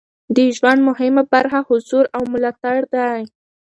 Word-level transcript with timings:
د 0.35 0.37
ژوند 0.55 0.79
مهمه 0.89 1.23
برخه 1.33 1.59
حضور 1.69 2.03
او 2.15 2.21
ملاتړ 2.33 2.77
دی. 2.93 3.21